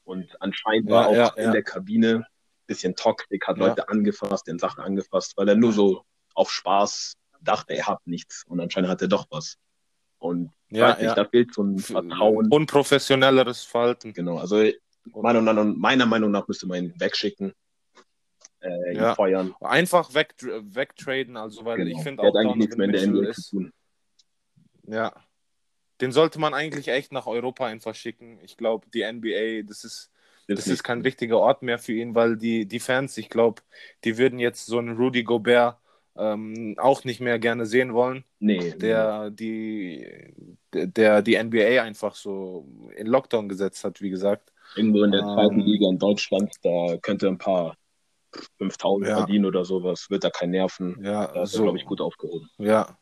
Und 0.04 0.30
anscheinend 0.40 0.90
war 0.90 1.04
Ja, 1.04 1.08
auch 1.30 1.36
ja, 1.38 1.44
in 1.44 1.52
der 1.52 1.62
Kabine 1.62 2.16
ein 2.16 2.24
bisschen 2.66 2.94
Toxik, 2.94 3.46
hat. 3.46 3.56
Leute 3.58 3.88
angefasst, 3.88 4.46
den 4.46 4.58
Sachen 4.58 4.82
angefasst, 4.84 5.32
weil 5.36 5.48
er 5.48 5.54
nur 5.56 5.72
so 5.72 6.02
auf 6.34 6.50
Spaß 6.50 7.14
dachte, 7.40 7.74
er 7.74 7.86
hat 7.86 8.06
nichts. 8.06 8.44
Und 8.46 8.60
anscheinend 8.60 8.90
hat 8.90 9.00
er 9.02 9.08
doch 9.08 9.26
was. 9.30 9.56
Und 10.18 10.50
Ja, 10.70 10.96
nicht, 10.96 11.16
da 11.16 11.24
fehlt 11.24 11.54
so 11.54 11.62
ein 11.62 11.78
Vertrauen. 11.78 12.48
Unprofessionelleres 12.50 13.64
Verhalten. 13.64 14.12
Genau, 14.12 14.38
also 14.38 14.62
meiner, 15.14 15.40
Meinung- 15.40 15.78
meiner 15.78 16.06
Meinung 16.06 16.30
nach 16.30 16.48
müsste 16.48 16.66
man 16.66 16.84
ihn 16.84 16.94
wegschicken, 16.98 17.52
äh, 18.64 18.96
Ja. 18.96 19.14
feuern. 19.14 19.54
Einfach 19.60 20.14
weg, 20.14 20.34
wegtraden, 20.40 21.36
also 21.36 21.64
weil 21.64 21.78
Genau. 21.78 21.98
ich 21.98 22.02
finde 22.02 22.22
Der 22.22 22.30
auch 22.30 22.34
hat 22.34 22.40
eigentlich 22.40 22.56
nichts 22.56 22.76
mehr 22.76 22.86
in 22.86 22.92
der 22.92 23.00
zu 23.02 23.22
ist, 23.30 23.50
tun. 23.50 23.72
ja, 24.86 25.12
den 26.00 26.12
sollte 26.12 26.38
man 26.40 26.54
eigentlich 26.54 26.88
echt 26.88 27.12
nach 27.12 27.26
Europa 27.26 27.66
einfach 27.66 27.94
schicken. 27.94 28.38
Ich 28.42 28.56
glaube, 28.56 28.88
die 28.94 29.02
NBA, 29.02 29.62
das 29.68 29.84
ist 29.84 30.10
Das 30.48 30.70
ist 30.70 30.82
kein 30.84 31.00
richtiger 31.02 31.38
Ort 31.38 31.62
mehr 31.62 31.78
für 31.78 31.92
ihn, 31.94 32.14
weil 32.14 32.36
die, 32.36 32.66
die 32.66 32.80
Fans, 32.80 33.16
ich 33.18 33.30
glaube, 33.30 33.62
die 34.04 34.18
würden 34.18 34.38
jetzt 34.38 34.66
so 34.66 34.78
einen 34.78 34.96
Rudy 34.96 35.24
Gobert 35.24 35.78
ähm, 36.16 36.76
auch 36.78 37.04
nicht 37.04 37.20
mehr 37.20 37.38
gerne 37.38 37.66
sehen 37.66 37.94
wollen, 37.94 38.24
Nee, 38.40 38.74
der 38.78 39.30
die, 39.30 40.06
der 40.72 41.22
die 41.22 41.34
NBA 41.36 41.82
einfach 41.82 42.14
so 42.16 42.66
in 42.96 43.06
Lockdown 43.06 43.48
gesetzt 43.48 43.84
hat, 43.84 44.00
wie 44.00 44.10
gesagt. 44.10 44.52
irgendwo 44.76 45.02
in 45.04 45.12
der 45.12 45.22
Ähm, 45.22 45.24
zweiten 45.24 45.60
Liga 45.60 45.88
in 45.88 45.98
Deutschland, 45.98 46.52
da 46.62 46.96
könnte 47.02 47.28
ein 47.28 47.38
paar 47.38 47.76
5000 48.58 49.08
Ja. 49.08 49.16
verdienen 49.16 49.46
oder 49.46 49.64
sowas, 49.64 50.06
wird 50.10 50.24
da 50.24 50.30
kein 50.30 50.50
Nerven. 50.50 50.98
Ja, 51.02 51.26
Da 51.28 51.42
ist 51.42 51.52
so, 51.52 51.62
glaube 51.62 51.78
ich, 51.78 51.84
gut 51.84 52.00
aufgehoben. 52.00 52.48
ja. 52.58 52.98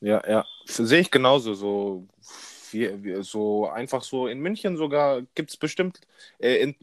Ja, 0.00 0.22
ja. 0.28 0.44
Sehe 0.66 1.00
ich 1.00 1.10
genauso. 1.10 1.54
So, 1.54 2.06
wie, 2.70 3.02
wie, 3.02 3.22
so 3.22 3.66
einfach 3.66 4.02
so 4.02 4.26
in 4.26 4.40
München 4.40 4.76
sogar 4.76 5.22
gibt 5.34 5.50
es 5.50 5.56
bestimmt 5.56 6.00
äh, 6.38 6.56
in, 6.56 6.74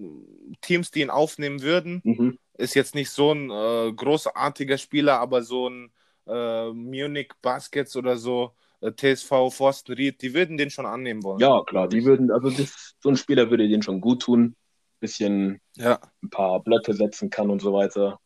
Teams, 0.62 0.92
die 0.92 1.02
ihn 1.02 1.10
aufnehmen 1.10 1.62
würden. 1.62 2.02
Mhm. 2.04 2.40
ist 2.58 2.74
jetzt 2.76 2.96
nicht 2.96 3.10
so 3.10 3.32
ein 3.32 3.50
äh, 3.50 3.94
großartiger 3.94 4.78
Spieler, 4.78 5.20
aber 5.20 5.44
so 5.44 5.70
ein 5.70 5.92
äh, 6.28 6.72
Munich 6.72 7.32
Baskets 7.42 7.96
oder 7.96 8.18
so, 8.18 8.52
äh, 8.82 8.92
TSV 8.92 9.52
Forstenried, 9.52 10.22
die 10.22 10.34
würden 10.34 10.58
den 10.58 10.70
schon 10.70 10.86
annehmen 10.86 11.24
wollen. 11.24 11.40
Ja, 11.40 11.64
klar, 11.66 11.88
die 11.88 12.04
würden, 12.06 12.32
also 12.32 12.50
das, 12.50 12.96
so 13.00 13.10
ein 13.10 13.18
Spieler 13.18 13.50
würde 13.50 13.68
den 13.68 13.82
schon 13.82 14.02
gut 14.02 14.22
tun, 14.22 14.56
bisschen 15.04 15.60
Ja, 15.76 16.00
ein 16.24 16.30
paar 16.30 16.62
Blöcke 16.64 16.94
setzen 16.94 17.30
kann 17.30 17.50
und 17.52 17.62
so 17.62 17.74
weiter. 17.74 18.20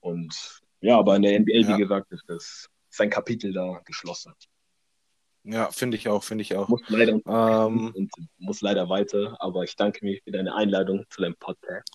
Und 0.00 0.60
ja, 0.80 0.98
aber 0.98 1.14
in 1.16 1.22
der 1.22 1.38
NBA, 1.38 1.58
Ja. 1.58 1.68
wie 1.76 1.82
gesagt, 1.82 2.10
ist 2.12 2.24
das 2.28 2.68
sein 2.88 3.10
Kapitel 3.10 3.52
da 3.52 3.80
geschlossen. 3.84 4.32
ja 5.44 5.70
finde 5.70 5.96
ich 5.98 6.08
auch, 6.08 6.24
finde 6.24 6.42
ich 6.42 6.56
auch. 6.56 6.68
Muss 6.68 6.82
leider, 6.88 7.12
Ähm, 7.26 7.92
und 7.94 8.10
muss 8.38 8.62
leider 8.62 8.88
weiter, 8.88 9.36
aber 9.40 9.62
ich 9.64 9.76
danke 9.76 10.04
mir 10.04 10.18
für 10.24 10.32
deine 10.32 10.54
Einladung 10.54 11.04
zu 11.10 11.20
deinem 11.22 11.36
Podcast. 11.36 11.88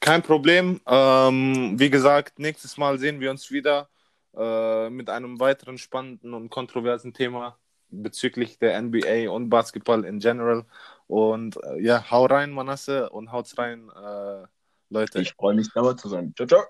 kein 0.00 0.22
Problem. 0.22 0.80
Ähm, 0.86 1.78
wie 1.78 1.90
gesagt, 1.90 2.38
nächstes 2.38 2.76
Mal 2.78 2.98
sehen 2.98 3.20
wir 3.20 3.30
uns 3.30 3.50
wieder 3.50 3.88
äh, 4.36 4.88
mit 4.90 5.10
einem 5.10 5.38
weiteren 5.40 5.76
spannenden 5.78 6.32
und 6.34 6.48
kontroversen 6.50 7.12
Thema 7.12 7.58
bezüglich 7.90 8.58
der 8.58 8.80
NBA 8.80 9.28
und 9.30 9.50
Basketball 9.50 10.04
in 10.06 10.18
general. 10.18 10.64
Und 11.06 11.56
äh, 11.64 11.80
ja, 11.80 12.10
hau 12.10 12.26
rein, 12.26 12.50
Manasse, 12.52 13.10
und 13.10 13.32
haut's 13.32 13.58
rein, 13.58 13.90
äh, 13.90 14.46
Leute. 14.88 15.20
Ich 15.20 15.34
freue 15.34 15.54
mich, 15.54 15.68
dabei 15.74 15.94
zu 15.94 16.08
sein. 16.08 16.32
Ciao, 16.36 16.46
ciao. 16.46 16.62